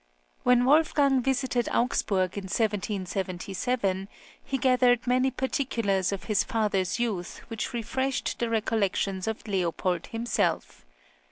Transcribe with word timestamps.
When 0.41 0.65
Wolfgang 0.65 1.21
visited 1.21 1.69
Augsburg 1.69 2.35
in 2.35 2.45
1777, 2.45 4.09
he 4.43 4.57
gathered 4.57 5.05
many 5.05 5.29
particulars 5.29 6.11
of 6.11 6.23
his 6.23 6.43
father's 6.43 6.99
youth 6.99 7.41
which 7.49 7.71
refreshed 7.71 8.39
the 8.39 8.49
recollections 8.49 9.27
of 9.27 9.47
Leopold 9.47 10.07
himself. 10.07 10.87